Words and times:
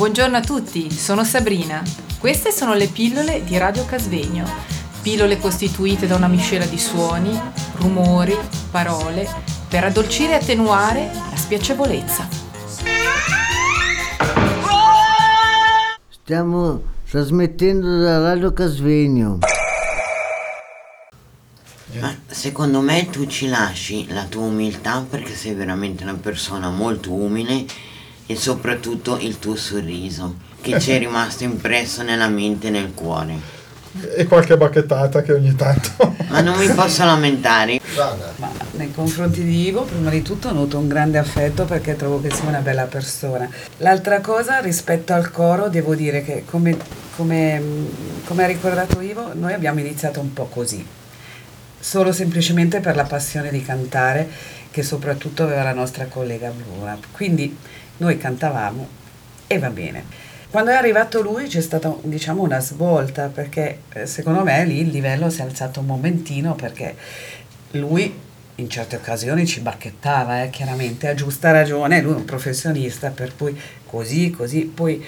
Buongiorno 0.00 0.38
a 0.38 0.40
tutti, 0.40 0.90
sono 0.90 1.24
Sabrina. 1.24 1.82
Queste 2.18 2.52
sono 2.52 2.72
le 2.72 2.86
pillole 2.86 3.44
di 3.44 3.58
Radio 3.58 3.84
Casvegno. 3.84 4.48
Pillole 5.02 5.38
costituite 5.38 6.06
da 6.06 6.16
una 6.16 6.26
miscela 6.26 6.64
di 6.64 6.78
suoni, 6.78 7.38
rumori, 7.74 8.34
parole, 8.70 9.28
per 9.68 9.84
addolcire 9.84 10.32
e 10.32 10.36
attenuare 10.36 11.10
la 11.12 11.36
spiacevolezza. 11.36 12.26
Stiamo 16.08 16.82
trasmettendo 17.06 17.98
da 17.98 18.20
Radio 18.20 18.54
Casvegno. 18.54 19.40
Ma 22.00 22.16
secondo 22.26 22.80
me 22.80 23.06
tu 23.10 23.26
ci 23.26 23.48
lasci 23.48 24.06
la 24.08 24.24
tua 24.24 24.44
umiltà 24.44 25.04
perché 25.06 25.34
sei 25.34 25.52
veramente 25.52 26.04
una 26.04 26.14
persona 26.14 26.70
molto 26.70 27.12
umile 27.12 27.66
e 28.30 28.36
soprattutto 28.36 29.18
il 29.18 29.40
tuo 29.40 29.56
sorriso 29.56 30.36
che 30.60 30.78
ci 30.78 30.92
è 30.92 30.98
rimasto 31.00 31.42
impresso 31.42 32.04
nella 32.04 32.28
mente 32.28 32.68
e 32.68 32.70
nel 32.70 32.94
cuore. 32.94 33.58
E 34.14 34.24
qualche 34.26 34.56
bacchettata 34.56 35.20
che 35.22 35.32
ogni 35.32 35.56
tanto. 35.56 36.14
Ma 36.28 36.40
non 36.40 36.56
mi 36.56 36.68
posso 36.68 37.04
lamentare. 37.04 37.80
Ma 38.36 38.52
nei 38.74 38.92
confronti 38.92 39.42
di 39.42 39.66
Ivo, 39.66 39.82
prima 39.82 40.10
di 40.10 40.22
tutto, 40.22 40.52
noto 40.52 40.78
un 40.78 40.86
grande 40.86 41.18
affetto 41.18 41.64
perché 41.64 41.96
trovo 41.96 42.20
che 42.20 42.30
sia 42.32 42.44
una 42.44 42.60
bella 42.60 42.84
persona. 42.84 43.50
L'altra 43.78 44.20
cosa, 44.20 44.60
rispetto 44.60 45.12
al 45.12 45.32
coro, 45.32 45.68
devo 45.68 45.96
dire 45.96 46.22
che, 46.22 46.44
come, 46.46 46.76
come, 47.16 47.60
come 48.26 48.44
ha 48.44 48.46
ricordato 48.46 49.00
Ivo, 49.00 49.32
noi 49.34 49.54
abbiamo 49.54 49.80
iniziato 49.80 50.20
un 50.20 50.32
po' 50.32 50.44
così, 50.44 50.86
solo 51.80 52.12
semplicemente 52.12 52.78
per 52.78 52.94
la 52.94 53.04
passione 53.04 53.50
di 53.50 53.60
cantare 53.60 54.28
che 54.70 54.82
soprattutto 54.82 55.42
aveva 55.42 55.62
la 55.62 55.72
nostra 55.72 56.06
collega 56.06 56.50
Blura. 56.50 56.96
Quindi 57.12 57.56
noi 57.98 58.16
cantavamo 58.18 58.88
e 59.46 59.58
va 59.58 59.70
bene. 59.70 60.28
Quando 60.50 60.72
è 60.72 60.74
arrivato 60.74 61.22
lui 61.22 61.46
c'è 61.46 61.60
stata 61.60 61.94
diciamo 62.02 62.42
una 62.42 62.60
svolta 62.60 63.28
perché 63.28 63.82
eh, 63.92 64.06
secondo 64.06 64.42
me 64.42 64.64
lì 64.64 64.80
il 64.80 64.88
livello 64.88 65.30
si 65.30 65.40
è 65.40 65.44
alzato 65.44 65.80
un 65.80 65.86
momentino 65.86 66.54
perché 66.56 66.96
lui 67.72 68.12
in 68.56 68.68
certe 68.68 68.96
occasioni 68.96 69.46
ci 69.46 69.60
bacchettava, 69.60 70.42
eh, 70.42 70.50
chiaramente, 70.50 71.08
a 71.08 71.14
giusta 71.14 71.50
ragione, 71.50 72.00
lui 72.02 72.12
è 72.12 72.16
un 72.16 72.24
professionista, 72.24 73.08
per 73.08 73.34
cui 73.36 73.58
così, 73.86 74.30
così, 74.30 74.64
poi 74.64 75.02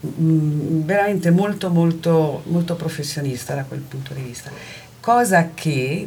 mh, 0.00 0.08
mm, 0.22 0.82
veramente 0.82 1.30
molto, 1.30 1.70
molto, 1.70 2.42
molto 2.46 2.76
professionista 2.76 3.54
da 3.54 3.64
quel 3.64 3.80
punto 3.80 4.12
di 4.14 4.22
vista, 4.22 4.50
cosa 5.00 5.50
che 5.54 6.06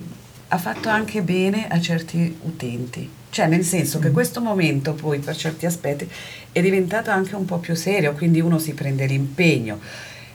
ha 0.53 0.57
fatto 0.57 0.89
anche 0.89 1.21
bene 1.21 1.67
a 1.69 1.79
certi 1.79 2.37
utenti. 2.41 3.09
Cioè, 3.29 3.47
nel 3.47 3.63
senso 3.63 3.99
che 3.99 4.11
questo 4.11 4.41
momento 4.41 4.93
poi 4.93 5.19
per 5.19 5.33
certi 5.35 5.65
aspetti 5.65 6.09
è 6.51 6.59
diventato 6.59 7.09
anche 7.09 7.35
un 7.35 7.45
po' 7.45 7.59
più 7.59 7.73
serio, 7.73 8.11
quindi 8.11 8.41
uno 8.41 8.59
si 8.59 8.73
prende 8.73 9.05
l'impegno 9.05 9.79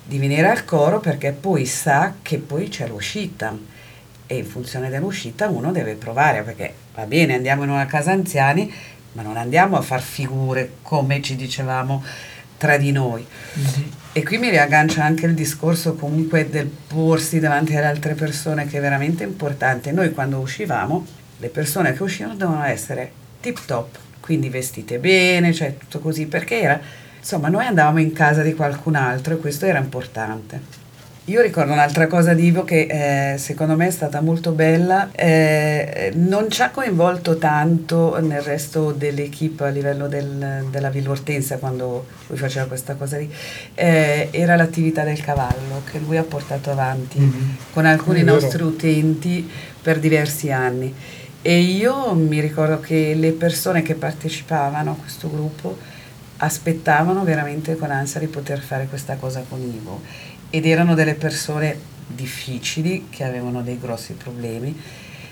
di 0.03 0.19
venire 0.19 0.48
al 0.48 0.64
coro 0.64 1.00
perché 1.00 1.33
poi 1.33 1.67
sa 1.67 2.14
che 2.22 2.39
poi 2.39 2.69
c'è 2.69 2.89
l'uscita. 2.89 3.55
E 4.27 4.37
in 4.37 4.47
funzione 4.47 4.89
dell'uscita 4.89 5.48
uno 5.48 5.70
deve 5.70 5.94
provare 5.94 6.42
perché 6.42 6.72
va 6.94 7.05
bene 7.05 7.34
andiamo 7.34 7.64
in 7.64 7.70
una 7.70 7.87
casa 7.87 8.11
anziani 8.11 8.72
ma 9.12 9.22
non 9.22 9.37
andiamo 9.37 9.77
a 9.77 9.83
far 9.83 10.03
figure 10.03 10.78
come 10.83 11.22
ci 11.22 11.37
dicevamo 11.37 12.03
tra 12.59 12.77
di 12.77 12.93
noi 12.93 13.25
mm-hmm. 13.59 13.89
e 14.12 14.23
qui 14.23 14.39
mi 14.39 14.51
riaggancia 14.51 15.05
anche 15.05 15.27
il 15.27 15.35
discorso 15.35 15.95
comunque 15.95 16.49
del 16.49 16.67
porsi 16.67 17.39
davanti 17.41 17.77
alle 17.77 17.87
altre 17.87 18.15
persone 18.15 18.67
che 18.67 18.79
è 18.79 18.81
veramente 18.81 19.25
importante 19.25 19.93
noi 19.93 20.12
quando 20.12 20.39
uscivamo 20.39 21.05
le 21.39 21.49
persone 21.49 21.93
che 21.93 22.03
uscivano 22.03 22.34
dovevano 22.34 22.65
essere 22.65 23.25
tip 23.41 23.65
top, 23.65 23.97
quindi 24.21 24.49
vestite 24.49 24.99
bene, 24.99 25.53
cioè 25.53 25.77
tutto 25.77 26.01
così, 26.01 26.27
perché 26.27 26.61
era, 26.61 26.81
insomma, 27.19 27.49
noi 27.49 27.67
andavamo 27.67 28.01
in 28.01 28.12
casa 28.12 28.43
di 28.43 28.55
qualcun 28.55 28.97
altro 28.97 29.34
e 29.34 29.39
questo 29.39 29.67
era 29.67 29.79
importante. 29.79 30.84
Io 31.29 31.41
ricordo 31.43 31.73
un'altra 31.73 32.06
cosa 32.06 32.34
di 32.34 32.45
Ivo 32.45 32.62
che 32.62 33.33
eh, 33.33 33.39
secondo 33.39 33.75
me 33.75 33.89
è 33.89 33.91
stata 33.91 34.21
molto 34.21 34.53
bella, 34.53 35.11
eh, 35.11 36.12
non 36.15 36.49
ci 36.49 36.62
ha 36.62 36.71
coinvolto 36.71 37.37
tanto 37.37 38.21
nel 38.21 38.43
resto 38.43 38.93
dell'equipe 38.93 39.65
a 39.65 39.69
livello 39.71 40.06
del, 40.06 40.67
della 40.71 40.89
Villa 40.89 41.11
Ortensia 41.11 41.59
quando 41.59 42.06
lui 42.28 42.39
faceva 42.39 42.67
questa 42.67 42.95
cosa 42.95 43.17
lì, 43.17 43.28
eh, 43.75 44.28
era 44.31 44.55
l'attività 44.55 45.03
del 45.03 45.21
cavallo 45.21 45.83
che 45.91 45.99
lui 45.99 46.17
ha 46.17 46.23
portato 46.23 46.71
avanti 46.71 47.19
mm-hmm. 47.19 47.50
con 47.73 47.87
alcuni 47.87 48.23
nostri 48.23 48.62
utenti 48.62 49.50
per 49.83 49.99
diversi 49.99 50.53
anni. 50.53 50.95
E 51.43 51.59
io 51.59 52.15
mi 52.15 52.39
ricordo 52.39 52.79
che 52.79 53.15
le 53.17 53.33
persone 53.33 53.83
che 53.83 53.97
partecipavano 53.97 54.93
a 54.93 54.95
questo 54.95 55.29
gruppo 55.29 55.77
aspettavano 56.39 57.25
veramente 57.25 57.77
con 57.77 57.91
ansia 57.91 58.21
di 58.21 58.27
poter 58.27 58.61
fare 58.61 58.87
questa 58.87 59.17
cosa 59.17 59.45
con 59.49 59.61
Ivo. 59.61 60.03
Ed 60.51 60.67
erano 60.67 60.95
delle 60.95 61.15
persone 61.15 61.95
difficili 62.07 63.09
che 63.11 63.25
avevano 63.25 63.63
dei 63.63 63.79
grossi 63.79 64.13
problemi. 64.13 64.79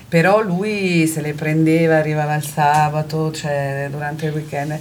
Però 0.07 0.41
lui 0.41 1.07
se 1.07 1.21
le 1.21 1.33
prendeva, 1.33 1.97
arrivava 1.97 2.35
il 2.35 2.45
sabato, 2.45 3.31
cioè 3.31 3.87
durante 3.89 4.27
il 4.27 4.33
weekend 4.33 4.79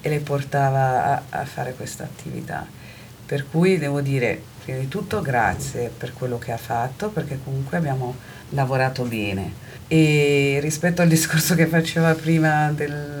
e 0.00 0.08
le 0.08 0.18
portava 0.18 1.22
a, 1.30 1.40
a 1.40 1.44
fare 1.44 1.74
questa 1.74 2.04
attività. 2.04 2.66
Per 3.26 3.48
cui 3.48 3.78
devo 3.78 4.00
dire, 4.00 4.40
prima 4.62 4.78
di 4.78 4.88
tutto 4.88 5.22
grazie 5.22 5.90
per 5.96 6.12
quello 6.12 6.38
che 6.38 6.52
ha 6.52 6.58
fatto, 6.58 7.08
perché 7.08 7.38
comunque 7.42 7.76
abbiamo 7.76 8.16
lavorato 8.50 9.04
bene. 9.04 9.62
E 9.88 10.58
rispetto 10.60 11.02
al 11.02 11.08
discorso 11.08 11.54
che 11.54 11.66
faceva 11.66 12.14
prima 12.14 12.70
del, 12.72 13.13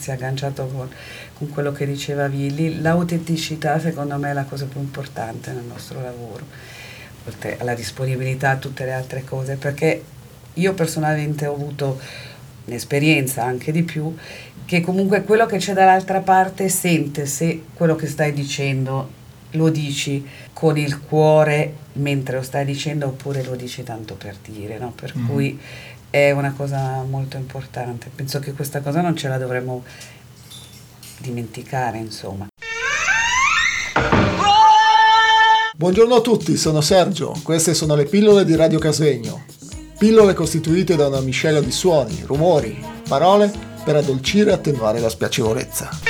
si 0.00 0.10
è 0.10 0.14
agganciato 0.14 0.66
con, 0.66 0.88
con 1.34 1.50
quello 1.50 1.72
che 1.72 1.86
diceva 1.86 2.26
Willy, 2.26 2.80
l'autenticità 2.80 3.78
secondo 3.78 4.16
me 4.16 4.30
è 4.30 4.32
la 4.32 4.44
cosa 4.44 4.64
più 4.64 4.80
importante 4.80 5.52
nel 5.52 5.64
nostro 5.64 6.00
lavoro, 6.00 6.44
oltre 7.26 7.58
alla 7.58 7.74
disponibilità 7.74 8.50
a 8.50 8.56
tutte 8.56 8.86
le 8.86 8.92
altre 8.92 9.22
cose, 9.24 9.56
perché 9.56 10.02
io 10.54 10.72
personalmente 10.72 11.46
ho 11.46 11.54
avuto 11.54 12.00
un'esperienza 12.64 13.44
anche 13.44 13.72
di 13.72 13.82
più, 13.82 14.16
che 14.64 14.80
comunque 14.80 15.22
quello 15.22 15.46
che 15.46 15.58
c'è 15.58 15.74
dall'altra 15.74 16.20
parte 16.20 16.68
sente 16.68 17.26
se 17.26 17.64
quello 17.74 17.96
che 17.96 18.06
stai 18.06 18.32
dicendo 18.32 19.18
lo 19.52 19.68
dici 19.68 20.26
con 20.52 20.76
il 20.76 21.00
cuore 21.00 21.74
mentre 21.94 22.36
lo 22.36 22.42
stai 22.42 22.64
dicendo 22.64 23.06
oppure 23.06 23.42
lo 23.42 23.56
dici 23.56 23.82
tanto 23.82 24.14
per 24.14 24.36
dire, 24.46 24.78
no? 24.78 24.92
per 24.92 25.16
mm. 25.16 25.28
cui 25.28 25.58
è 26.10 26.30
una 26.32 26.52
cosa 26.52 27.02
molto 27.02 27.36
importante. 27.36 28.10
Penso 28.14 28.38
che 28.40 28.52
questa 28.52 28.80
cosa 28.80 29.00
non 29.00 29.16
ce 29.16 29.28
la 29.28 29.38
dovremmo 29.38 29.84
dimenticare, 31.18 31.98
insomma. 31.98 32.46
Buongiorno 35.76 36.14
a 36.16 36.20
tutti, 36.20 36.56
sono 36.58 36.82
Sergio, 36.82 37.34
queste 37.42 37.72
sono 37.72 37.94
le 37.94 38.04
pillole 38.04 38.44
di 38.44 38.54
Radio 38.54 38.78
Casvegno. 38.78 39.44
Pillole 39.96 40.34
costituite 40.34 40.96
da 40.96 41.06
una 41.06 41.20
miscela 41.20 41.60
di 41.60 41.70
suoni, 41.70 42.22
rumori, 42.26 42.82
parole 43.08 43.50
per 43.82 43.96
addolcire 43.96 44.50
e 44.50 44.54
attenuare 44.54 45.00
la 45.00 45.08
spiacevolezza. 45.08 46.09